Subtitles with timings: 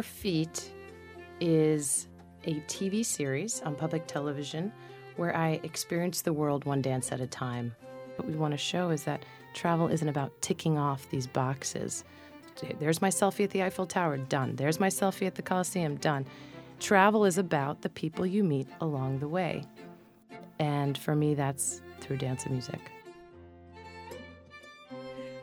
[0.00, 0.72] Bare Feet
[1.40, 2.08] is
[2.44, 4.72] a TV series on public television
[5.16, 7.74] where I experience the world one dance at a time.
[8.16, 12.02] What we want to show is that travel isn't about ticking off these boxes.
[12.78, 14.56] There's my selfie at the Eiffel Tower, done.
[14.56, 16.24] There's my selfie at the Coliseum, done.
[16.78, 19.64] Travel is about the people you meet along the way.
[20.58, 22.80] And for me, that's through dance and music.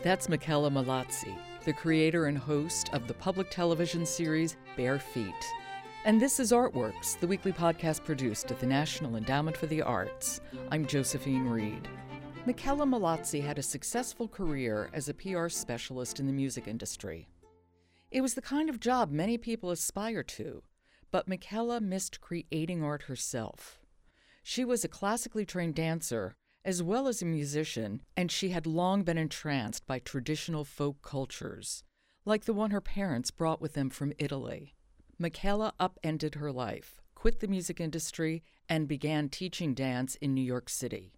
[0.01, 1.35] That's Mickela Mallozzi,
[1.67, 5.53] the creator and host of the public television series Bare Feet.
[6.05, 10.39] And this is Artworks, the weekly podcast produced at the National Endowment for the Arts.
[10.71, 11.89] I'm Josephine Reed.
[12.45, 17.27] Mickela Mallozzi had a successful career as a PR specialist in the music industry.
[18.11, 20.63] It was the kind of job many people aspire to,
[21.11, 23.81] but Mickela missed creating art herself.
[24.41, 29.01] She was a classically trained dancer as well as a musician, and she had long
[29.01, 31.81] been entranced by traditional folk cultures,
[32.25, 34.75] like the one her parents brought with them from Italy.
[35.17, 40.67] Mickela upended her life, quit the music industry, and began teaching dance in New York
[40.67, 41.13] City.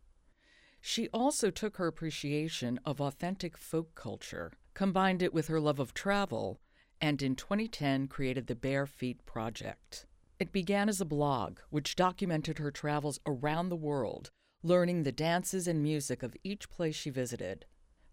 [0.81, 5.95] She also took her appreciation of authentic folk culture, combined it with her love of
[5.95, 6.59] travel,
[7.01, 10.05] and in 2010 created the Bare Feet Project.
[10.39, 14.29] It began as a blog, which documented her travels around the world,
[14.61, 17.65] learning the dances and music of each place she visited.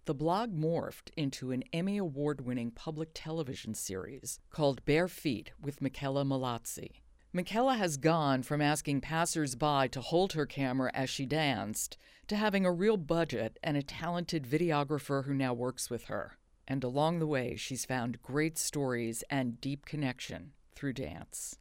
[0.04, 5.80] The blog morphed into an Emmy Award winning public television series called Bare Feet with
[5.80, 7.00] Mickela Mallozzi.
[7.34, 12.64] Mickela has gone from asking passersby to hold her camera as she danced to having
[12.64, 16.38] a real budget and a talented videographer who now works with her.
[16.68, 21.58] And along the way, she's found great stories and deep connection through dance.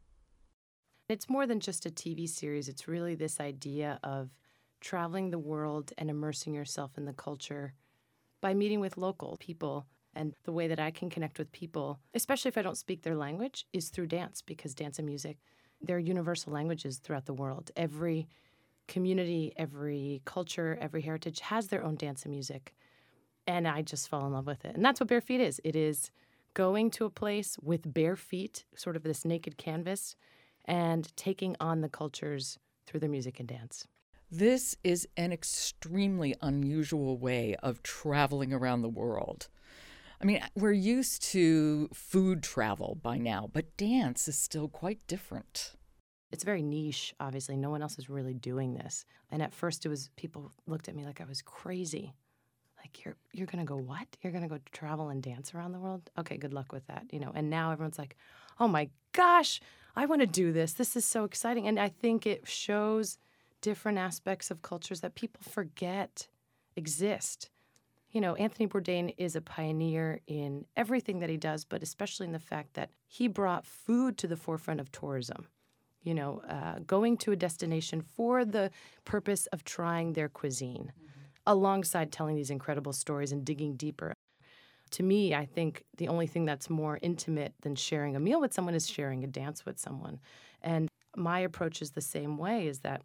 [1.10, 4.30] It's more than just a TV series, it's really this idea of
[4.86, 7.74] traveling the world and immersing yourself in the culture
[8.40, 9.88] by meeting with local people.
[10.16, 13.16] And the way that I can connect with people, especially if I don't speak their
[13.16, 15.38] language, is through dance because dance and music,
[15.82, 17.72] they're universal languages throughout the world.
[17.76, 18.28] Every
[18.88, 22.76] community, every culture, every heritage has their own dance and music.
[23.48, 24.76] And I just fall in love with it.
[24.76, 26.12] And that's what Bare Feet is it is
[26.54, 30.16] going to a place with bare feet, sort of this naked canvas,
[30.64, 33.88] and taking on the cultures through their music and dance.
[34.38, 39.48] This is an extremely unusual way of traveling around the world.
[40.22, 45.76] I mean, we're used to food travel by now, but dance is still quite different.
[46.34, 47.56] It's very niche, obviously.
[47.56, 49.06] No one else is really doing this.
[49.32, 52.14] And at first it was people looked at me like I was crazy.
[52.78, 54.18] Like you're you're gonna go what?
[54.22, 56.10] You're gonna go travel and dance around the world?
[56.18, 57.06] Okay, good luck with that.
[57.10, 58.18] You know, and now everyone's like,
[58.60, 59.62] oh my gosh,
[59.96, 60.74] I want to do this.
[60.74, 61.68] This is so exciting.
[61.68, 63.18] And I think it shows
[63.66, 66.28] different aspects of cultures that people forget
[66.76, 67.50] exist.
[68.12, 72.32] You know, Anthony Bourdain is a pioneer in everything that he does, but especially in
[72.32, 75.48] the fact that he brought food to the forefront of tourism.
[76.04, 78.70] You know, uh, going to a destination for the
[79.04, 81.22] purpose of trying their cuisine, mm-hmm.
[81.48, 84.14] alongside telling these incredible stories and digging deeper
[84.92, 88.54] to me, I think the only thing that's more intimate than sharing a meal with
[88.54, 90.20] someone is sharing a dance with someone.
[90.62, 90.88] And
[91.18, 93.02] my approach is the same way is that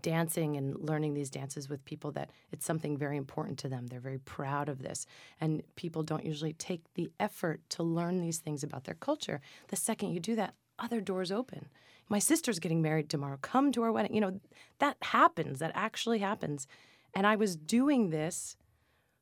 [0.00, 3.86] dancing and learning these dances with people that it's something very important to them.
[3.86, 5.06] They're very proud of this.
[5.40, 9.40] And people don't usually take the effort to learn these things about their culture.
[9.68, 11.68] The second you do that, other doors open.
[12.08, 13.38] My sister's getting married tomorrow.
[13.40, 14.14] Come to our wedding.
[14.14, 14.40] You know,
[14.78, 15.58] that happens.
[15.60, 16.66] That actually happens.
[17.14, 18.56] And I was doing this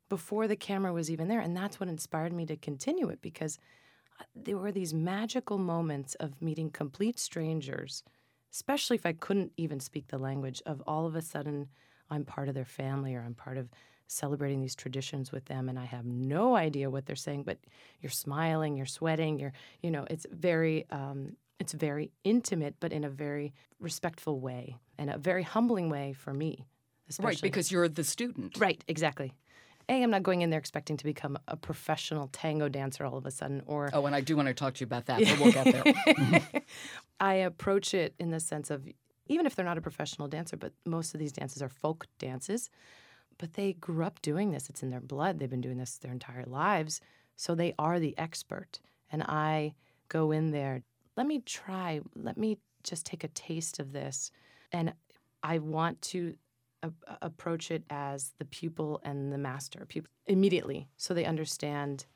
[0.09, 1.41] before the camera was even there.
[1.41, 3.59] And that's what inspired me to continue it because
[4.21, 8.03] uh, there were these magical moments of meeting complete strangers
[8.53, 11.69] especially if I couldn't even speak the language, of all of a sudden
[12.11, 13.71] I'm part of their family or I'm part of
[14.07, 17.59] celebrating these traditions with them and I have no idea what they're saying, but
[18.01, 23.05] you're smiling, you're sweating, you're, you know, it's very, um, it's very intimate, but in
[23.05, 26.67] a very respectful way and a very humbling way for me.
[27.09, 27.29] Especially.
[27.29, 28.59] Right, because you're the student.
[28.59, 29.32] Right, exactly.
[29.88, 33.26] A, I'm not going in there expecting to become a professional tango dancer all of
[33.26, 35.41] a sudden, or oh, and I do want to talk to you about that, but
[35.41, 36.62] we'll get there.
[37.23, 38.89] I approach it in the sense of
[39.29, 42.69] even if they're not a professional dancer, but most of these dances are folk dances,
[43.39, 44.69] but they grew up doing this.
[44.69, 45.39] It's in their blood.
[45.39, 47.01] They've been doing this their entire lives,
[47.37, 48.81] so they are the expert.
[49.13, 49.75] And I
[50.09, 50.83] go in there.
[51.17, 52.01] Let me try.
[52.17, 54.33] Let me just take a taste of this,
[54.73, 54.93] and
[55.45, 56.35] I want to
[56.83, 56.91] a-
[57.23, 62.07] approach it as the pupil and the master pupil, immediately so they understand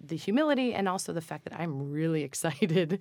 [0.00, 3.00] the humility and also the fact that I'm really excited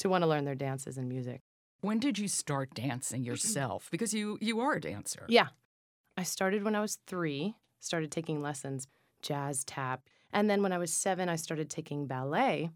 [0.00, 1.40] to want to learn their dances and music.
[1.80, 3.88] When did you start dancing yourself?
[3.90, 5.24] Because you you are a dancer.
[5.28, 5.48] Yeah.
[6.16, 8.86] I started when I was 3, started taking lessons,
[9.22, 10.02] jazz, tap.
[10.32, 12.70] And then when I was 7, I started taking ballet.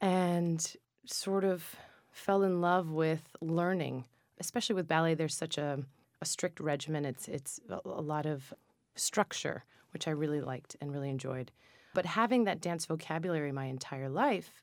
[0.00, 0.74] and
[1.06, 1.76] sort of
[2.10, 4.04] fell in love with learning,
[4.38, 5.14] especially with ballet.
[5.14, 5.80] There's such a,
[6.22, 7.04] a strict regimen.
[7.04, 8.52] It's it's a, a lot of
[8.94, 11.50] structure, which I really liked and really enjoyed.
[11.94, 14.62] But having that dance vocabulary my entire life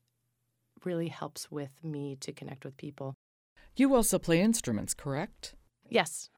[0.86, 3.16] really helps with me to connect with people.
[3.76, 5.56] You also play instruments, correct?
[5.90, 6.30] Yes.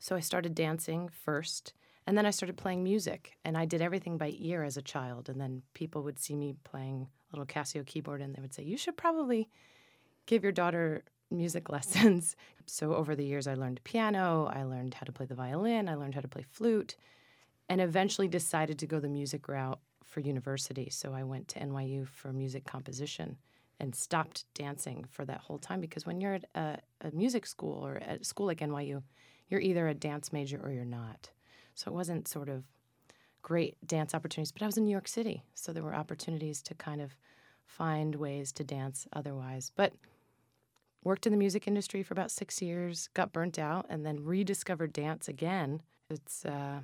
[0.00, 1.72] So I started dancing first,
[2.06, 3.36] and then I started playing music.
[3.44, 5.28] And I did everything by ear as a child.
[5.28, 8.62] And then people would see me playing a little Casio keyboard, and they would say,
[8.62, 9.48] You should probably
[10.26, 12.36] give your daughter music lessons.
[12.66, 15.94] So over the years, I learned piano, I learned how to play the violin, I
[15.94, 16.96] learned how to play flute,
[17.68, 20.88] and eventually decided to go the music route for university.
[20.90, 23.36] So I went to NYU for music composition
[23.80, 27.84] and stopped dancing for that whole time because when you're at a, a, music school
[27.84, 29.02] or at a school like NYU,
[29.48, 31.30] you're either a dance major or you're not.
[31.74, 32.64] So it wasn't sort of
[33.42, 36.74] great dance opportunities, but I was in New York City, so there were opportunities to
[36.74, 37.14] kind of
[37.66, 39.70] find ways to dance otherwise.
[39.74, 39.92] But
[41.04, 44.92] worked in the music industry for about six years, got burnt out, and then rediscovered
[44.92, 45.82] dance again.
[46.10, 46.80] It's uh,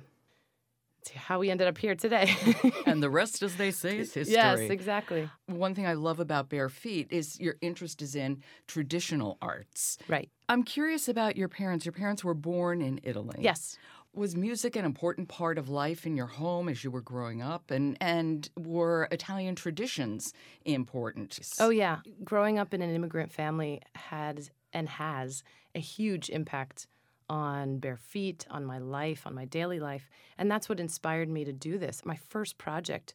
[1.13, 2.33] how we ended up here today.
[2.85, 4.35] and the rest, as they say, is history.
[4.35, 5.29] Yes, exactly.
[5.47, 9.97] One thing I love about Bare Feet is your interest is in traditional arts.
[10.07, 10.29] Right.
[10.49, 11.85] I'm curious about your parents.
[11.85, 13.37] Your parents were born in Italy.
[13.39, 13.77] Yes.
[14.13, 17.69] Was music an important part of life in your home as you were growing up?
[17.69, 21.49] And, and were Italian traditions important?
[21.59, 21.99] Oh, yeah.
[22.23, 25.43] Growing up in an immigrant family had and has
[25.73, 26.87] a huge impact
[27.29, 30.09] on bare feet, on my life, on my daily life.
[30.37, 32.05] And that's what inspired me to do this.
[32.05, 33.13] My first project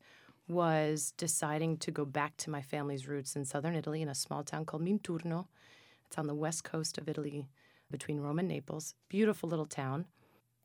[0.49, 4.43] was deciding to go back to my family's roots in southern Italy in a small
[4.43, 5.47] town called Minturno.
[6.07, 7.47] It's on the west coast of Italy
[7.91, 8.95] between Rome and Naples.
[9.09, 10.07] Beautiful little town.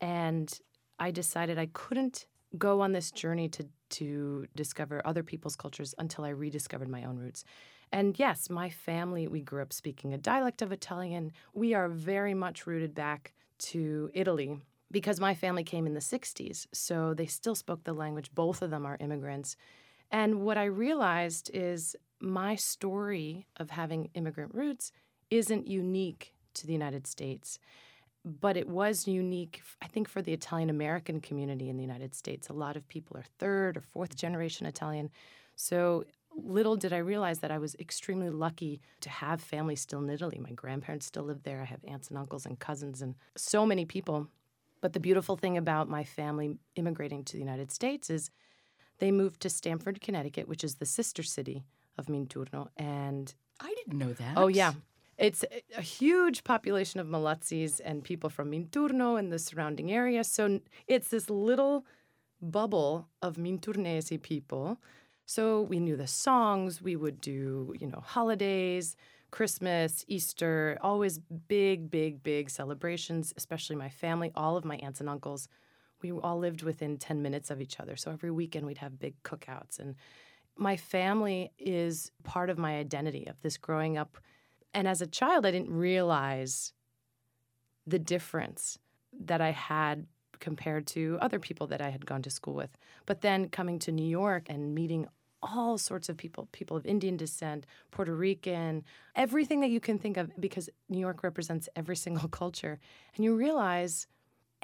[0.02, 0.60] And
[1.00, 2.26] I decided I couldn't
[2.58, 7.18] go on this journey to to discover other people's cultures until I rediscovered my own
[7.18, 7.44] roots.
[7.92, 11.32] And yes, my family, we grew up speaking a dialect of Italian.
[11.54, 14.60] We are very much rooted back to Italy
[14.92, 16.68] because my family came in the 60s.
[16.74, 18.32] So they still spoke the language.
[18.34, 19.56] Both of them are immigrants.
[20.12, 24.92] And what I realized is my story of having immigrant roots
[25.30, 27.60] isn't unique to the United States,
[28.26, 32.50] but it was unique, I think, for the Italian American community in the United States.
[32.50, 35.12] A lot of people are third or fourth generation Italian.
[35.56, 36.06] So
[36.36, 40.40] little did I realize that I was extremely lucky to have family still in Italy.
[40.40, 41.62] My grandparents still live there.
[41.62, 44.28] I have aunts and uncles and cousins and so many people.
[44.82, 48.32] But the beautiful thing about my family immigrating to the United States is
[48.98, 51.64] they moved to Stamford, Connecticut, which is the sister city
[51.98, 52.70] of Minturno.
[52.76, 54.34] And I didn't know that.
[54.36, 54.74] Oh, yeah.
[55.18, 55.46] It's
[55.78, 60.24] a huge population of Mallozzis and people from Minturno and the surrounding area.
[60.24, 61.86] So it's this little
[62.42, 64.80] bubble of Minturnesi people
[65.26, 66.82] so we knew the songs.
[66.82, 68.96] We would do, you know, holidays,
[69.32, 75.10] Christmas, Easter, always big, big, big celebrations, especially my family, all of my aunts and
[75.10, 75.48] uncles.
[76.02, 77.96] We all lived within 10 minutes of each other.
[77.96, 79.80] So every weekend we'd have big cookouts.
[79.80, 79.96] And
[80.56, 84.18] my family is part of my identity of this growing up.
[84.76, 86.74] And as a child, I didn't realize
[87.88, 88.78] the difference
[89.18, 90.06] that I had
[90.40, 92.78] compared to other people that I had gone to school with.
[93.06, 95.08] But then coming to New York and meeting
[95.42, 98.84] all sorts of people people of Indian descent, Puerto Rican,
[99.16, 102.80] everything that you can think of, because New York represents every single culture.
[103.16, 104.08] And you realize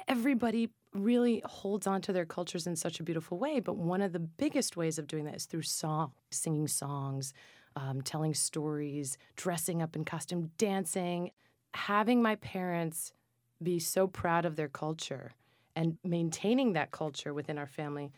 [0.10, 3.62] everybody really holds on to their cultures in such a beautiful way.
[3.62, 7.34] But one of the biggest ways of doing that is through song, singing songs,
[7.76, 11.32] um, telling stories, dressing up in costume, dancing.
[11.74, 13.14] Having my parents
[13.62, 15.32] be so proud of their culture
[15.76, 18.12] and maintaining that culture within our family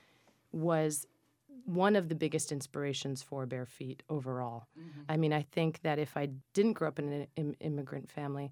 [0.52, 1.06] was
[1.66, 4.68] one of the biggest inspirations for Bare Feet overall.
[4.78, 5.02] Mm-hmm.
[5.10, 8.52] I mean, I think that if I didn't grow up in an Im- immigrant family,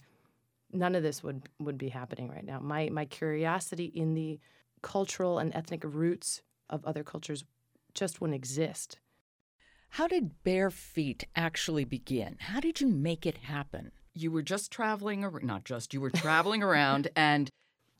[0.71, 2.59] none of this would would be happening right now.
[2.59, 4.39] My my curiosity in the
[4.81, 7.43] cultural and ethnic roots of other cultures
[7.93, 8.99] just wouldn't exist.
[9.95, 12.37] How did Bare Feet actually begin?
[12.39, 13.91] How did you make it happen?
[14.13, 17.49] You were just traveling, or not just, you were traveling around and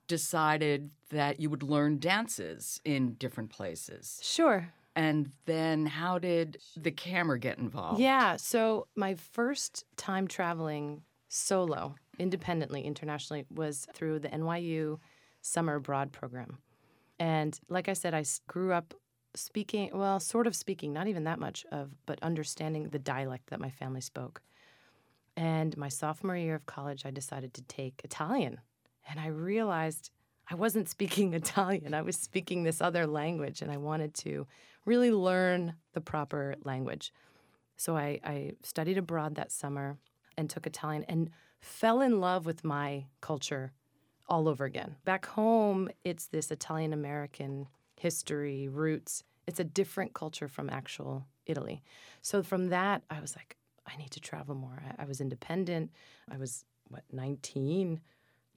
[0.08, 4.22] decided that you would learn dances in different places.
[4.24, 4.70] Sure.
[4.96, 8.00] And then how did the camera get involved?
[8.00, 14.98] Yeah, so my first time traveling solo, independently, internationally, was through the NYU
[15.42, 16.60] Summer Abroad program.
[17.20, 18.94] And like I said, I grew up
[19.36, 23.60] speaking, well, sort of speaking, not even that much of, but understanding the dialect that
[23.60, 24.42] my family spoke.
[25.38, 28.60] And my sophomore year of college, I decided to take Italian.
[29.10, 30.12] And I realized
[30.50, 34.48] I wasn't speaking Italian, I was speaking this other language, and I wanted to
[34.86, 37.14] really learn the proper language.
[37.78, 39.98] So I, I studied abroad that summer
[40.38, 43.72] and took Italian and fell in love with my culture
[44.28, 44.96] all over again.
[45.04, 47.68] Back home, it's this Italian American
[48.02, 49.24] history, roots.
[49.48, 51.84] It's a different culture from actual Italy.
[52.22, 54.82] So from that, I was like, I need to travel more.
[54.84, 55.92] I, I was independent.
[56.32, 58.02] I was, what, 19?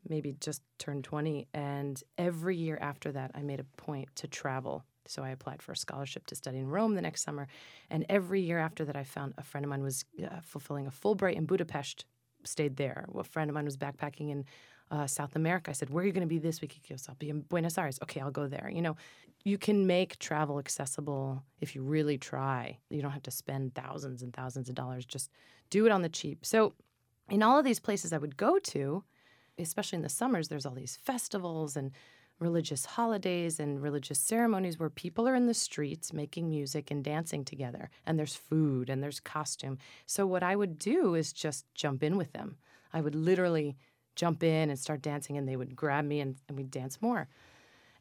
[0.09, 1.47] Maybe just turned 20.
[1.53, 4.85] And every year after that, I made a point to travel.
[5.07, 7.47] So I applied for a scholarship to study in Rome the next summer.
[7.91, 10.91] And every year after that, I found a friend of mine was uh, fulfilling a
[10.91, 12.07] Fulbright in Budapest,
[12.47, 13.07] stayed there.
[13.17, 14.45] A friend of mine was backpacking in
[14.91, 15.71] uh, South America.
[15.71, 16.73] I said, Where are you going to be this week?
[16.73, 17.99] He goes, I'll be in Buenos Aires.
[18.03, 18.71] Okay, I'll go there.
[18.73, 18.97] You know,
[19.45, 22.79] you can make travel accessible if you really try.
[22.91, 25.05] You don't have to spend thousands and thousands of dollars.
[25.05, 25.31] Just
[25.71, 26.45] do it on the cheap.
[26.45, 26.75] So,
[27.31, 29.05] in all of these places I would go to,
[29.59, 31.91] especially in the summers, there's all these festivals and
[32.39, 37.45] religious holidays and religious ceremonies where people are in the streets making music and dancing
[37.45, 37.91] together.
[38.07, 39.79] And there's food and there's costume.
[40.07, 42.57] So, what I would do is just jump in with them.
[42.93, 43.77] I would literally
[44.15, 47.29] jump in and start dancing, and they would grab me and, and we'd dance more.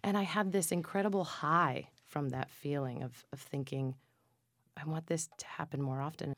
[0.04, 3.96] And I had this incredible high from that feeling of, of thinking,
[4.78, 6.34] I want this to happen more often.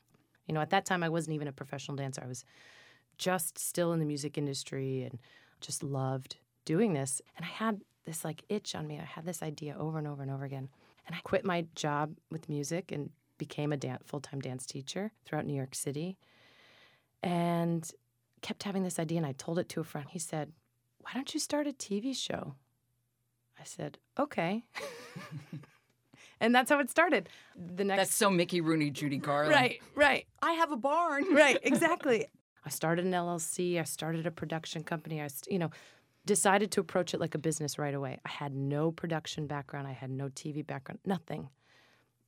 [0.46, 2.22] You know, at that time, I wasn't even a professional dancer.
[2.24, 2.44] I was
[3.18, 5.18] just still in the music industry and
[5.60, 6.36] just loved
[6.66, 7.22] doing this.
[7.36, 8.98] And I had this like itch on me.
[9.00, 10.68] I had this idea over and over and over again.
[11.06, 13.08] And I quit my job with music and
[13.38, 16.18] became a dan- full time dance teacher throughout New York City.
[17.22, 17.90] And
[18.42, 19.16] kept having this idea.
[19.16, 20.06] And I told it to a friend.
[20.10, 20.52] He said,
[21.00, 22.54] Why don't you start a TV show?
[23.58, 24.64] I said, Okay.
[26.40, 27.28] and that's how it started.
[27.56, 29.54] The next That's so Mickey Rooney, Judy Garland.
[29.54, 30.26] Right, right.
[30.42, 31.34] I have a barn.
[31.34, 32.26] right, exactly.
[32.64, 33.78] I started an LLC.
[33.80, 35.22] I started a production company.
[35.22, 35.70] I, you know,
[36.26, 38.18] decided to approach it like a business right away.
[38.24, 39.86] I had no production background.
[39.86, 40.98] I had no TV background.
[41.04, 41.48] Nothing.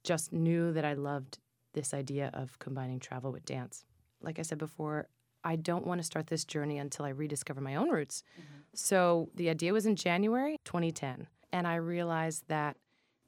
[0.05, 1.39] Just knew that I loved
[1.75, 3.85] this idea of combining travel with dance.
[4.23, 5.09] Like I said before,
[5.45, 8.23] I don't want to start this journey until I rediscover my own roots.
[8.35, 8.59] Mm-hmm.
[8.75, 12.77] So the idea was in January 2010, and I realized that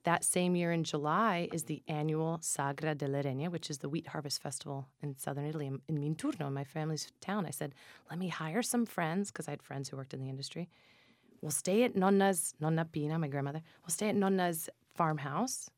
[0.05, 4.09] that same year in July is the annual Sagra delle Regne, which is the wheat
[4.09, 7.47] harvest festival in southern Italy, in, in Minturno, my family's town.
[7.47, 7.75] I said,
[8.09, 10.69] let me hire some friends, because I had friends who worked in the industry.
[11.43, 15.71] We'll stay at Nonna's, Nonna Pina, my grandmother, we'll stay at Nonna's farmhouse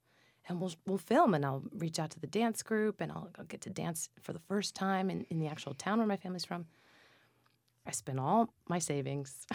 [0.49, 3.45] and we'll, we'll film and I'll reach out to the dance group and I'll, I'll
[3.45, 6.45] get to dance for the first time in, in the actual town where my family's
[6.45, 6.67] from.
[7.87, 9.47] I spent all my savings.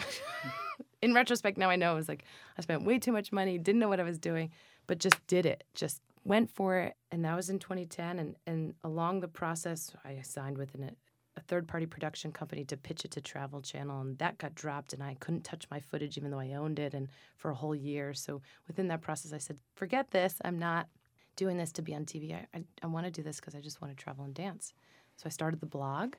[1.02, 2.24] in retrospect, now I know it was like
[2.56, 4.50] I spent way too much money, didn't know what I was doing,
[4.86, 5.64] but just did it.
[5.74, 6.96] Just went for it.
[7.10, 8.18] And that was in 2010.
[8.18, 10.94] And, and along the process, I signed with an,
[11.36, 14.00] a third party production company to pitch it to Travel Channel.
[14.00, 14.92] And that got dropped.
[14.92, 17.74] And I couldn't touch my footage, even though I owned it, and for a whole
[17.74, 18.12] year.
[18.14, 20.36] So within that process, I said, forget this.
[20.44, 20.88] I'm not
[21.36, 22.34] doing this to be on TV.
[22.34, 24.74] I, I, I want to do this because I just want to travel and dance.
[25.16, 26.14] So I started the blog,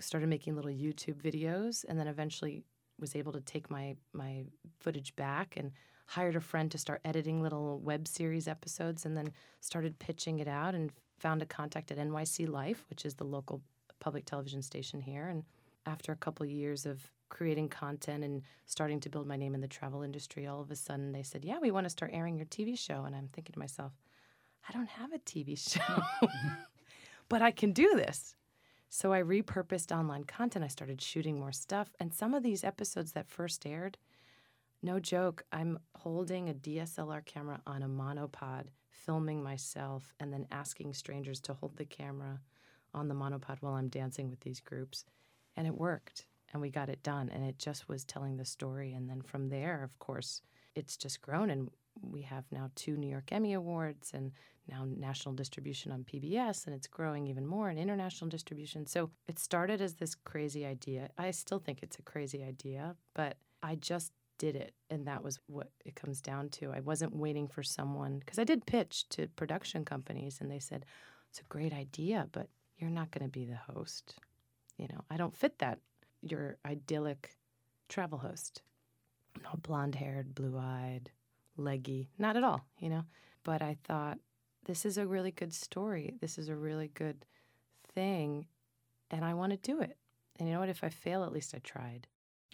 [0.00, 2.62] started making little YouTube videos, and then eventually
[2.98, 4.44] was able to take my my
[4.80, 5.72] footage back and
[6.06, 10.48] hired a friend to start editing little web series episodes and then started pitching it
[10.48, 13.62] out and found a contact at NYC Life, which is the local
[14.00, 15.44] public television station here and
[15.86, 19.60] after a couple of years of creating content and starting to build my name in
[19.60, 22.36] the travel industry all of a sudden they said, "Yeah, we want to start airing
[22.36, 23.92] your TV show." And I'm thinking to myself,
[24.68, 26.02] I don't have a TV show,
[27.28, 28.34] but I can do this.
[28.94, 30.64] So I repurposed online content.
[30.64, 31.88] I started shooting more stuff.
[31.98, 33.98] And some of these episodes that first aired,
[34.84, 40.94] no joke, I'm holding a DSLR camera on a monopod, filming myself, and then asking
[40.94, 42.38] strangers to hold the camera
[42.94, 45.04] on the monopod while I'm dancing with these groups.
[45.56, 46.26] And it worked.
[46.52, 47.30] And we got it done.
[47.30, 48.92] And it just was telling the story.
[48.92, 50.40] And then from there, of course,
[50.76, 51.50] it's just grown.
[51.50, 51.68] And
[52.00, 54.30] we have now two New York Emmy Awards and
[54.68, 58.86] now national distribution on PBS, and it's growing even more in international distribution.
[58.86, 61.10] So it started as this crazy idea.
[61.18, 65.38] I still think it's a crazy idea, but I just did it, and that was
[65.46, 66.72] what it comes down to.
[66.72, 70.84] I wasn't waiting for someone because I did pitch to production companies, and they said,
[71.30, 74.16] It's a great idea, but you're not going to be the host.
[74.76, 75.78] You know, I don't fit that,
[76.22, 77.36] your idyllic
[77.88, 78.62] travel host.
[79.36, 81.10] I'm not blonde haired, blue eyed,
[81.56, 83.04] leggy, not at all, you know.
[83.44, 84.18] But I thought,
[84.64, 86.14] this is a really good story.
[86.20, 87.24] This is a really good
[87.94, 88.46] thing,
[89.10, 89.96] and I want to do it.
[90.38, 90.68] And you know what?
[90.68, 92.06] If I fail, at least I tried.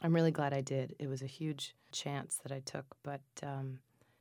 [0.03, 0.95] I'm really glad I did.
[0.99, 3.81] It was a huge chance that I took, but um,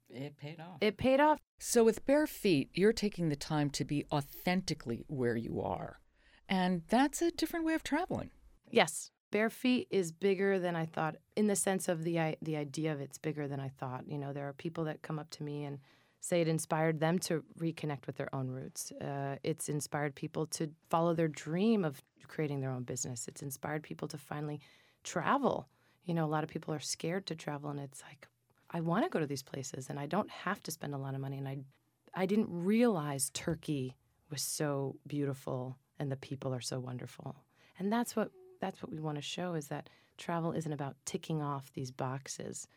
[0.10, 0.78] it paid off.
[0.82, 1.40] It paid off.
[1.58, 6.00] So, with bare feet, you're taking the time to be authentically where you are.
[6.48, 8.32] And that's a different way of traveling.
[8.70, 9.12] Yes.
[9.32, 13.00] Bare feet is bigger than I thought in the sense of the, the idea of
[13.00, 14.08] it's bigger than I thought.
[14.08, 15.78] You know, there are people that come up to me and
[16.20, 18.92] say it inspired them to reconnect with their own roots.
[18.92, 23.28] Uh, it's inspired people to follow their dream of creating their own business.
[23.28, 24.60] It's inspired people to finally
[25.04, 25.68] travel.
[26.06, 28.28] You know, a lot of people are scared to travel, and it's like,
[28.72, 31.16] I want to go to these places, and I don't have to spend a lot
[31.16, 31.38] of money.
[31.38, 31.58] And I,
[32.14, 33.96] I didn't realize Turkey
[34.30, 37.36] was so beautiful and the people are so wonderful.
[37.78, 41.42] And that's what that's what we want to show is that travel isn't about ticking
[41.42, 42.68] off these boxes.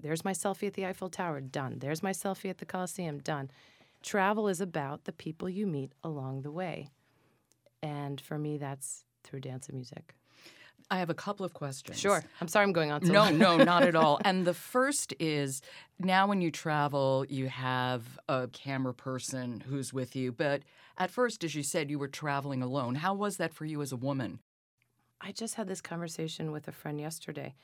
[0.00, 1.78] There's my selfie at the Eiffel Tower, done.
[1.78, 3.50] There's my selfie at the Coliseum, done.
[4.02, 6.88] Travel is about the people you meet along the way.
[7.82, 10.14] And for me, that's through dance and music.
[10.90, 11.98] I have a couple of questions.
[11.98, 12.24] Sure.
[12.40, 14.20] I'm sorry I'm going on so No, no, not at all.
[14.24, 15.60] And the first is
[15.98, 20.32] now when you travel, you have a camera person who's with you.
[20.32, 20.62] But
[20.96, 22.94] at first, as you said, you were traveling alone.
[22.94, 24.38] How was that for you as a woman?
[25.20, 27.54] I just had this conversation with a friend yesterday.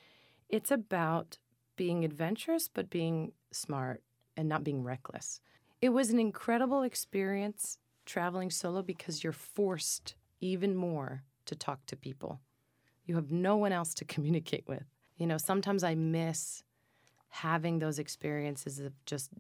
[0.51, 1.39] It's about
[1.77, 4.03] being adventurous, but being smart
[4.37, 5.41] and not being reckless.
[5.81, 11.97] It was an incredible experience traveling solo because you're forced even more to talk to
[11.97, 12.41] people.
[13.07, 14.85] You have no one else to communicate with.
[15.17, 16.65] You know, sometimes I miss
[17.29, 19.31] having those experiences of just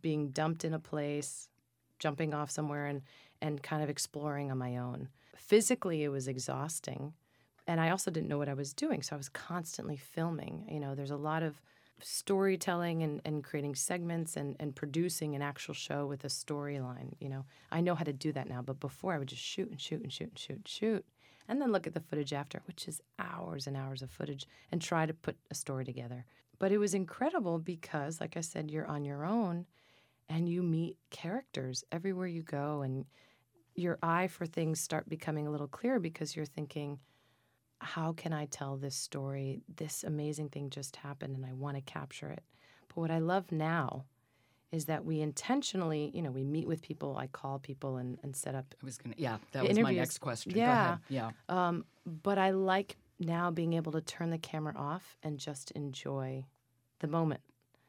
[0.00, 1.48] being dumped in a place,
[1.98, 3.02] jumping off somewhere and
[3.40, 5.08] and kind of exploring on my own.
[5.36, 7.12] Physically it was exhausting
[7.68, 10.66] and I also didn't know what I was doing, so I was constantly filming.
[10.68, 11.60] You know, there's a lot of
[12.00, 17.12] storytelling and, and creating segments and, and producing an actual show with a storyline.
[17.20, 19.70] You know, I know how to do that now, but before I would just shoot
[19.70, 21.04] and shoot and shoot and shoot and shoot
[21.48, 24.80] and then look at the footage after, which is hours and hours of footage, and
[24.80, 26.24] try to put a story together.
[26.58, 29.66] But it was incredible because, like I said, you're on your own
[30.28, 33.06] and you meet characters everywhere you go, and
[33.74, 36.98] your eye for things start becoming a little clearer because you're thinking,
[37.80, 39.60] how can I tell this story?
[39.76, 42.42] This amazing thing just happened and I want to capture it.
[42.88, 44.04] But what I love now
[44.70, 48.36] is that we intentionally, you know, we meet with people, I call people and, and
[48.36, 50.52] set up I was going to, yeah, that was my next question.
[50.52, 50.82] Go Yeah.
[50.82, 50.98] ahead.
[51.08, 51.30] Yeah.
[51.48, 56.44] Um, but I like now being able to turn the camera off and just enjoy
[57.00, 57.40] the moment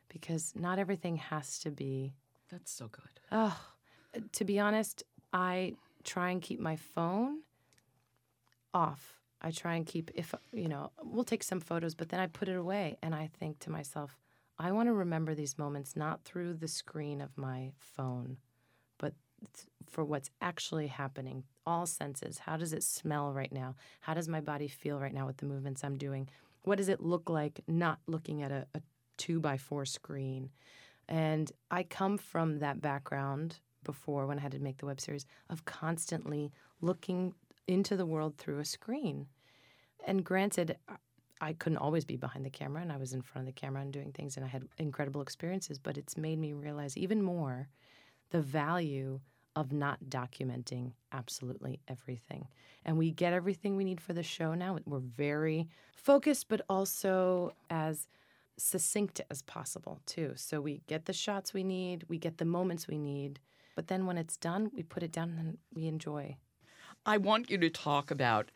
[0.07, 2.13] because not everything has to be.
[2.49, 3.19] That's so good.
[3.31, 3.59] Oh,
[4.31, 7.39] to be honest, I try and keep my phone
[8.73, 9.18] off.
[9.41, 12.49] I try and keep, if, you know, we'll take some photos, but then I put
[12.49, 14.17] it away and I think to myself,
[14.57, 18.37] I want to remember these moments not through the screen of my phone,
[18.97, 19.13] but
[19.89, 21.45] for what's actually happening.
[21.65, 22.39] All senses.
[22.39, 23.75] How does it smell right now?
[24.01, 26.27] How does my body feel right now with the movements I'm doing?
[26.63, 28.81] What does it look like not looking at a, a
[29.17, 30.49] two by four screen?
[31.07, 35.25] And I come from that background before when I had to make the web series
[35.49, 37.33] of constantly looking
[37.69, 39.27] into the world through a screen.
[40.05, 40.77] And granted,
[41.39, 43.81] I- couldn't always be behind the camera and I was in front of the camera
[43.81, 47.69] and doing things and I had incredible experiences, but it's made me realize even more
[48.31, 49.21] the value
[49.55, 52.47] of not documenting absolutely everything.
[52.85, 54.77] And we get everything we need for the show now.
[54.85, 58.07] We're very focused, but also as
[58.57, 60.33] succinct as possible, too.
[60.35, 63.39] So we get the shots we need, we get the moments we need,
[63.75, 66.37] but then when it's done, we put it down and we enjoy.
[67.05, 68.51] I want you to talk about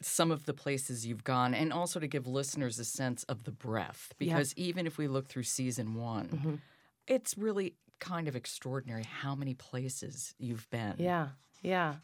[0.00, 3.52] some of the places you've gone and also to give listeners a sense of the
[3.52, 4.34] breadth Yeah.
[4.34, 6.60] because even if we look through season one, Mhm.
[7.06, 10.96] it's really kind of extraordinary how many places you've been.
[10.98, 11.30] Yeah,
[11.62, 11.96] yeah.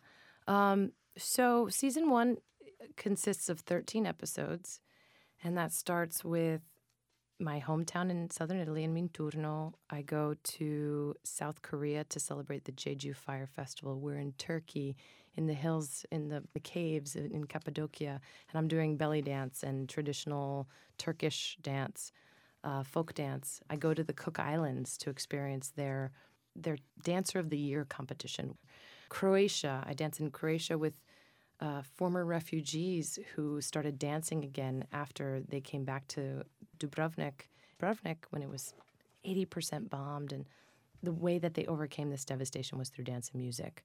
[0.46, 2.38] Um, so season one
[2.96, 4.80] consists of 13 episodes,
[5.42, 6.62] and that starts with
[7.40, 9.74] my hometown in southern Italy, in Minturno.
[9.90, 14.00] I go to South Korea to celebrate the Jeju Fire Festival.
[14.00, 14.96] We're in Turkey,
[15.36, 18.20] in the hills, in the, the caves in, Cappadocia,
[18.50, 22.12] and I'm doing belly dance and traditional Turkish dance,
[22.64, 23.60] uh, folk dance.
[23.70, 26.12] I go to the Cook Islands to experience their
[26.56, 28.58] their Dancer of the Year competition.
[29.10, 30.94] Croatia, I dance in Croatia with
[31.60, 36.42] uh, former refugees who started dancing again after they came back to
[36.78, 37.48] Dubrovnik,
[37.80, 38.74] Dubrovnik when it was
[39.26, 40.32] 80% bombed.
[40.32, 40.46] And
[41.02, 43.84] the way that they overcame this devastation was through dance and music.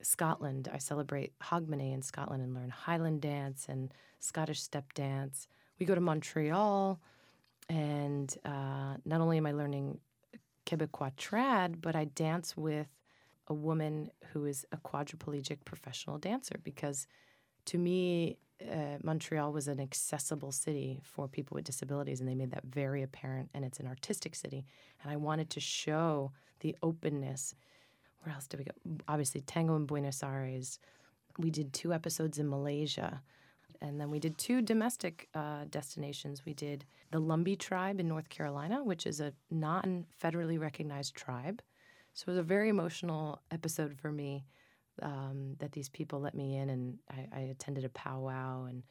[0.00, 5.46] Scotland, I celebrate Hogmanay in Scotland and learn Highland dance and Scottish step dance.
[5.78, 7.00] We go to Montreal,
[7.68, 9.98] and uh, not only am I learning
[10.66, 12.88] Quebecois trad, but I dance with
[13.48, 17.06] a woman who is a quadriplegic professional dancer because
[17.66, 18.38] to me,
[18.70, 23.02] uh, Montreal was an accessible city for people with disabilities, and they made that very
[23.02, 23.50] apparent.
[23.54, 24.64] And it's an artistic city,
[25.02, 27.54] and I wanted to show the openness.
[28.22, 28.72] Where else did we go?
[29.08, 30.78] Obviously, Tango in Buenos Aires.
[31.38, 33.22] We did two episodes in Malaysia.
[33.80, 36.46] And then we did two domestic uh, destinations.
[36.46, 41.60] We did the Lumbee tribe in North Carolina, which is a non federally recognized tribe.
[42.14, 44.44] So it was a very emotional episode for me
[45.00, 48.82] um, that these people let me in, and I, I attended a powwow and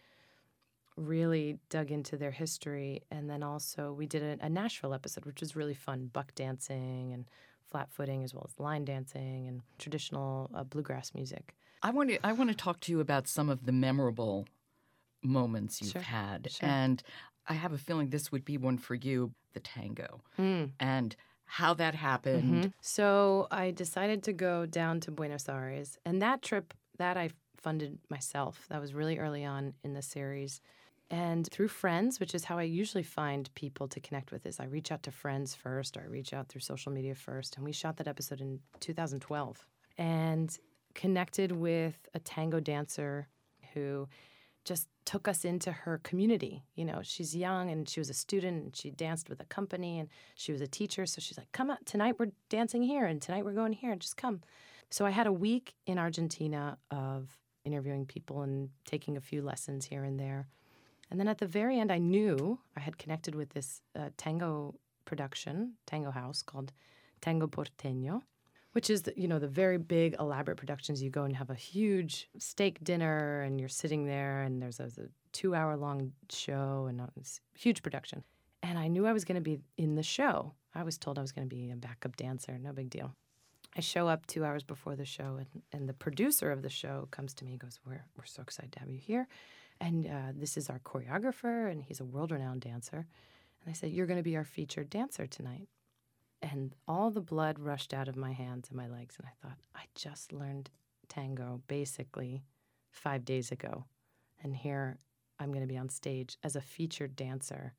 [0.98, 3.02] really dug into their history.
[3.12, 7.14] And then also we did a, a Nashville episode, which was really fun buck dancing
[7.14, 7.26] and
[7.70, 11.56] flat footing, as well as line dancing and traditional uh, bluegrass music.
[11.84, 14.48] I want to I want to talk to you about some of the memorable
[15.24, 16.68] moments you've Sure, had, sure.
[16.70, 17.02] and
[17.48, 20.72] I have a feeling this would be one for you, the tango, Mm.
[20.80, 21.16] and
[21.56, 22.64] how that happened.
[22.64, 22.74] Mhm.
[22.80, 28.00] So I decided to go down to Buenos Aires, and that trip that I funded
[28.10, 28.68] myself.
[28.70, 30.62] That was really early on in the series,
[31.10, 34.46] and through friends, which is how I usually find people to connect with.
[34.46, 37.58] Is I reach out to friends first, or I reach out through social media first,
[37.58, 40.58] and we shot that episode in 2012, and
[40.94, 43.28] connected with a tango dancer
[43.74, 44.08] who
[44.64, 46.64] just took us into her community.
[46.76, 50.00] You know, she's young and she was a student and she danced with a company
[50.00, 51.06] and she was a teacher.
[51.06, 54.00] So she's like, come out tonight, we're dancing here and tonight we're going here and
[54.00, 54.42] just come.
[54.90, 59.86] So I had a week in Argentina of interviewing people and taking a few lessons
[59.86, 60.48] here and there.
[61.10, 64.76] And then at the very end, I knew I had connected with this uh, tango
[65.06, 66.72] production, tango house called
[67.22, 68.22] Tango Porteño
[68.74, 71.02] which is the, you know the very big elaborate productions.
[71.02, 74.86] You go and have a huge steak dinner and you're sitting there and there's a,
[74.86, 78.24] a two hour long show and it's a huge production.
[78.64, 80.54] And i knew i was going to be in the show.
[80.74, 82.58] I was told i was going to be a backup dancer.
[82.58, 83.14] No big deal.
[83.76, 87.08] I show up two hours before the show and, and the producer of the show
[87.12, 89.28] comes to me and goes we're, we're so excited to have you here.
[89.80, 93.08] And uh, this is our choreographer and he's a world-renowned dancer.
[93.64, 95.68] And i said you're going to be our featured dancer tonight
[96.42, 99.58] and all the blood rushed out of my hands and my legs and i thought
[99.76, 100.70] i just learned
[101.08, 102.44] tango basically
[102.92, 103.86] five days ago
[104.44, 104.98] and here
[105.40, 107.74] i'm going to be on stage as a featured dancer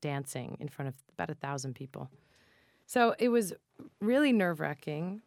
[0.00, 2.10] dancing in front of about a thousand people.
[2.86, 3.52] So it was
[4.00, 5.22] really nerve-wracking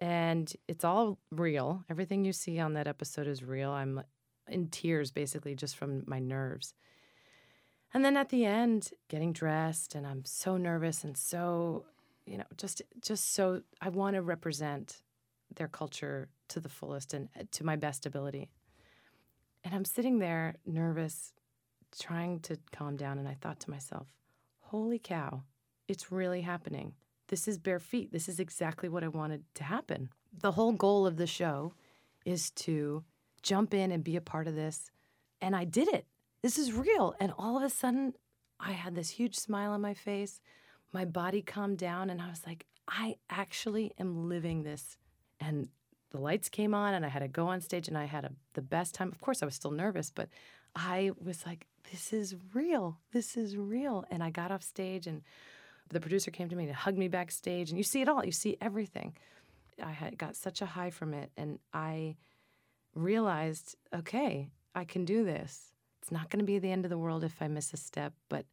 [0.00, 1.84] and it's all real.
[1.90, 3.70] Everything you see on that episode is real.
[3.70, 4.02] I'm
[4.48, 6.74] in tears basically just from my nerves
[7.94, 11.86] and then at the end, getting dressed, and I'm so nervous and so,
[12.26, 15.02] you know, just just so I want to represent
[15.54, 18.50] their culture to the fullest and uh, to my best ability.
[19.64, 21.32] And I'm sitting there nervous,
[21.98, 24.08] trying to calm down, and I thought to myself,
[24.60, 25.42] "Holy cow,
[25.88, 26.94] it's really happening.
[27.28, 28.12] This is bare feet.
[28.12, 30.10] This is exactly what I wanted to happen.
[30.32, 31.74] The whole goal of the show
[32.24, 33.04] is to
[33.42, 34.90] jump in and be a part of this,
[35.40, 36.06] and I did it."
[36.46, 37.12] This is real.
[37.18, 38.12] And all of a sudden,
[38.60, 40.40] I had this huge smile on my face.
[40.92, 44.96] My body calmed down, and I was like, I actually am living this.
[45.40, 45.70] And
[46.12, 48.30] the lights came on, and I had to go on stage, and I had a,
[48.54, 49.08] the best time.
[49.10, 50.28] Of course, I was still nervous, but
[50.76, 53.00] I was like, this is real.
[53.12, 54.04] This is real.
[54.08, 55.22] And I got off stage, and
[55.88, 58.24] the producer came to me and hugged me backstage, and you see it all.
[58.24, 59.16] You see everything.
[59.82, 62.14] I had got such a high from it, and I
[62.94, 65.72] realized, okay, I can do this.
[66.06, 68.12] It's not going to be the end of the world if I miss a step,
[68.28, 68.46] but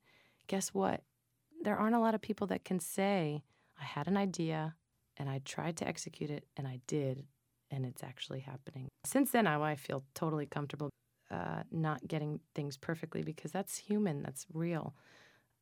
[0.48, 1.02] guess what?
[1.62, 3.44] There aren't a lot of people that can say,
[3.80, 4.74] I had an idea
[5.18, 7.28] and I tried to execute it and I did,
[7.70, 8.88] and it's actually happening.
[9.06, 10.89] Since then, I, I feel totally comfortable
[11.30, 14.96] uh, not getting things perfectly because that's human, that's real.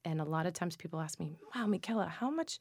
[0.06, 2.58] And a lot of times people ask me, Wow, Mickela, how much,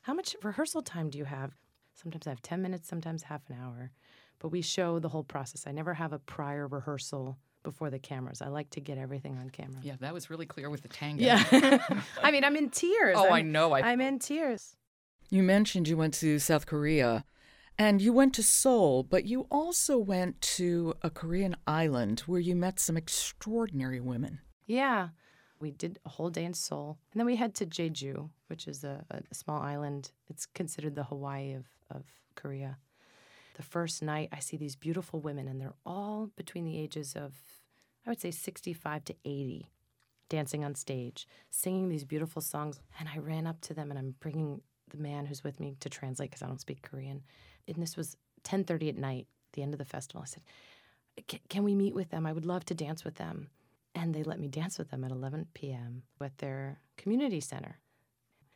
[0.00, 1.52] how much rehearsal time do you have?
[1.94, 3.92] Sometimes I have 10 minutes, sometimes half an hour.
[4.40, 5.64] But we show the whole process.
[5.64, 8.40] I never have a prior rehearsal before the cameras.
[8.40, 9.80] I like to get everything on camera.
[9.82, 11.24] Yeah, that was really clear with the tango.
[11.24, 11.42] Yeah.
[12.22, 13.16] I mean, I'm in tears.
[13.18, 13.72] Oh, I'm, I know.
[13.72, 14.76] I I'm in tears.
[15.30, 17.24] You mentioned you went to South Korea
[17.76, 22.54] and you went to Seoul, but you also went to a Korean island where you
[22.54, 24.38] met some extraordinary women.
[24.66, 25.08] Yeah.
[25.58, 26.98] We did a whole day in Seoul.
[27.12, 30.12] And then we head to Jeju, which is a, a small island.
[30.28, 32.04] It's considered the Hawaii of, of
[32.36, 32.78] Korea.
[33.54, 37.34] The first night, I see these beautiful women, and they're all between the ages of,
[38.06, 39.70] I would say, 65 to 80,
[40.28, 42.80] dancing on stage, singing these beautiful songs.
[42.98, 45.88] And I ran up to them, and I'm bringing the man who's with me to
[45.88, 47.22] translate because I don't speak Korean.
[47.68, 50.22] And this was 10:30 at night, the end of the festival.
[50.22, 50.42] I said,
[51.26, 52.26] "Can- "Can we meet with them?
[52.26, 53.50] I would love to dance with them."
[53.94, 56.02] And they let me dance with them at 11 p.m.
[56.20, 57.78] at their community center.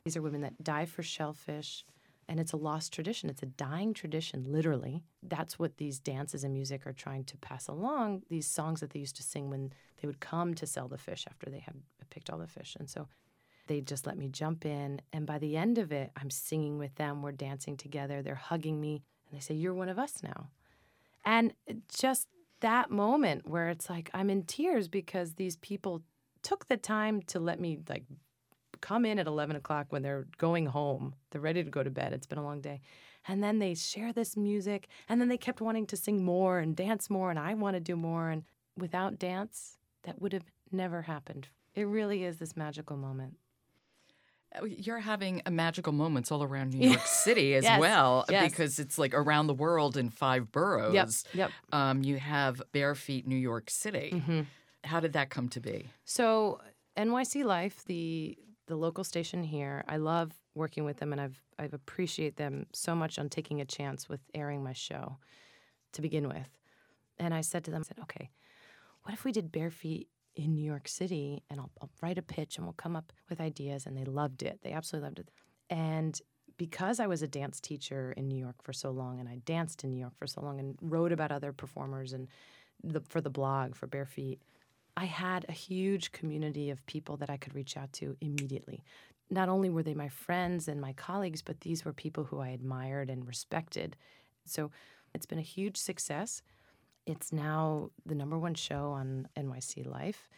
[0.04, 1.84] These are women that dive for shellfish,
[2.28, 3.30] and it's a lost tradition.
[3.30, 5.02] It's a dying tradition, literally.
[5.22, 8.22] That's what these dances and music are trying to pass along.
[8.28, 11.26] These songs that they used to sing when they would come to sell the fish
[11.28, 11.74] after they had
[12.10, 12.76] picked all the fish.
[12.78, 13.08] And so
[13.66, 15.00] they just let me jump in.
[15.12, 17.22] And by the end of it, I'm singing with them.
[17.22, 18.22] We're dancing together.
[18.22, 19.02] They're hugging me.
[19.30, 20.50] And they say, You're one of us now.
[21.24, 21.54] And
[21.88, 22.28] just
[22.60, 26.02] that moment where it's like I'm in tears because these people
[26.42, 28.04] took the time to let me like
[28.80, 31.14] come in at 11 o'clock when they're going home.
[31.30, 32.12] They're ready to go to bed.
[32.12, 32.80] It's been a long day.
[33.26, 34.88] And then they share this music.
[35.08, 37.30] And then they kept wanting to sing more and dance more.
[37.30, 38.30] And I want to do more.
[38.30, 38.44] And
[38.76, 41.48] without dance, that would have never happened.
[41.74, 43.34] It really is this magical moment.
[44.54, 47.78] Uh, you're having magical moments all around New York City as yes.
[47.78, 48.50] well, yes.
[48.50, 50.94] because it's like around the world in five boroughs.
[50.94, 51.08] Yep.
[51.34, 51.50] Yep.
[51.72, 54.10] Um, you have Bare Feet New York City.
[54.14, 54.40] Mm-hmm.
[54.84, 55.88] How did that come to be?
[56.04, 56.60] So
[56.96, 58.38] NYC Life, the
[58.68, 62.94] the local station here, I love working with them, and I've I've appreciate them so
[62.94, 65.18] much on taking a chance with airing my show
[65.92, 66.48] to begin with.
[67.18, 68.30] And I said to them, I said, okay,
[69.02, 72.22] what if we did Bare Feet in New York City and I'll, I'll write a
[72.22, 73.86] pitch and we'll come up with ideas.
[73.86, 74.60] And they loved it.
[74.62, 75.30] They absolutely loved it.
[75.68, 76.18] And
[76.56, 79.82] because I was a dance teacher in New York for so long and I danced
[79.82, 82.28] in New York for so long and wrote about other performers and
[82.84, 84.40] the, for the blog for Bare Feet,
[84.98, 88.82] I had a huge community of people that I could reach out to immediately.
[89.30, 92.48] Not only were they my friends and my colleagues, but these were people who I
[92.48, 93.94] admired and respected.
[94.44, 94.72] So
[95.14, 96.42] it's been a huge success.
[97.06, 100.28] It's now the number one show on NYC Life.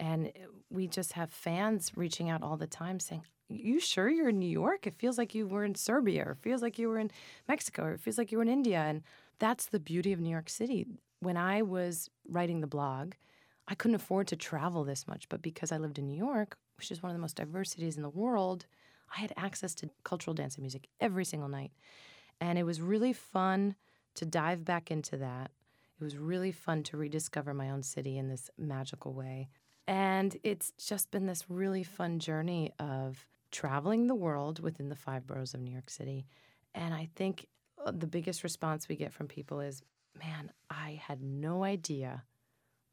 [0.00, 0.32] And
[0.70, 4.48] we just have fans reaching out all the time saying, You sure you're in New
[4.48, 4.86] York?
[4.86, 7.10] It feels like you were in Serbia, or it feels like you were in
[7.48, 8.78] Mexico, or it feels like you were in India.
[8.78, 9.02] And
[9.38, 10.86] that's the beauty of New York City.
[11.20, 13.12] When I was writing the blog,
[13.68, 16.90] I couldn't afford to travel this much, but because I lived in New York, which
[16.90, 18.66] is one of the most diverse cities in the world,
[19.14, 21.72] I had access to cultural dance and music every single night.
[22.40, 23.74] And it was really fun
[24.14, 25.50] to dive back into that
[25.98, 29.48] it was really fun to rediscover my own city in this magical way.
[29.86, 35.26] And it's just been this really fun journey of traveling the world within the five
[35.26, 36.26] boroughs of New York City.
[36.74, 37.46] And I think
[37.84, 39.82] uh, the biggest response we get from people is,
[40.18, 42.24] man, I had no idea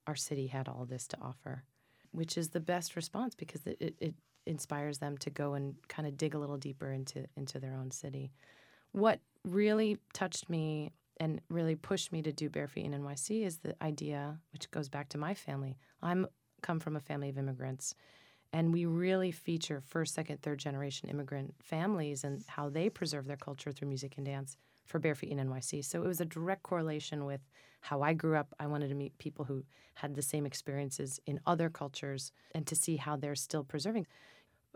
[0.08, 1.64] our city had all this to offer,
[2.12, 4.14] which is the best response because it, it, it
[4.46, 7.92] inspires them to go and kind of dig a little deeper into, into their own
[7.92, 8.32] city.
[8.92, 13.58] What really touched me and really pushed me to do Bare Feet in NYC is
[13.58, 15.78] the idea, which goes back to my family.
[16.02, 16.28] I'm
[16.62, 17.94] come from a family of immigrants,
[18.54, 23.38] and we really feature first, second, third generation immigrant families and how they preserve their
[23.38, 25.84] culture through music and dance for Barefoot in NYC.
[25.84, 27.42] So it was a direct correlation with
[27.82, 28.54] how I grew up.
[28.60, 29.64] I wanted to meet people who
[29.96, 34.08] had the same experiences in other cultures and to see how they're still preserving.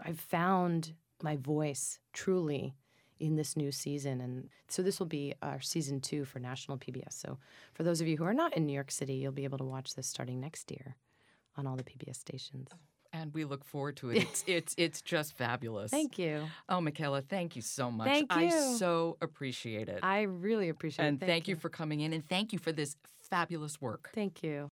[0.04, 2.76] I've found my voice truly
[3.20, 4.22] in this new season.
[4.22, 7.13] And so this will be our season two for national PBS.
[7.13, 7.38] So
[7.74, 9.63] for those of you who are not in New York City, you'll be able to
[9.63, 10.96] watch this starting next year
[11.56, 12.70] on all the PBS stations.
[13.13, 14.17] And we look forward to it.
[14.28, 15.91] It's it's it's just fabulous.
[15.91, 16.43] Thank you.
[16.67, 18.08] Oh, Mickela, thank you so much.
[18.08, 18.48] Thank you.
[18.48, 20.00] I so appreciate it.
[20.04, 21.24] I really appreciate and it.
[21.24, 21.56] And thank, you.
[21.56, 22.96] you for coming in and thank you for this
[23.30, 24.12] fabulous work.
[24.13, 24.70] Thank you.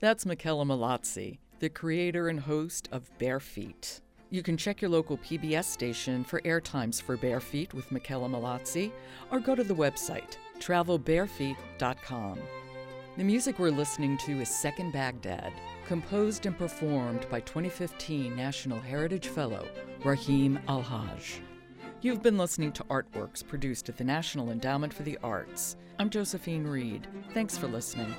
[0.00, 4.00] That's Mickela Mallozzi, the creator and host of Bare Feet.
[4.30, 8.90] You can check your local PBS station for airtimes for Bare Feet with Mickela Mallozzi
[9.30, 12.38] or go to the website, travelbarefeet.com.
[13.16, 15.52] The music we're listening to is Second Baghdad,
[15.84, 19.66] composed and performed by 2015 National Heritage Fellow
[20.02, 21.40] Rahim Alhaj.
[22.00, 25.76] You've been listening to Artworks produced at the National Endowment for the Arts.
[25.98, 27.06] I'm Josephine Reed.
[27.32, 28.14] Thanks for listening.